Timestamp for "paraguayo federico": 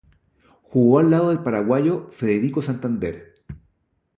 1.43-2.63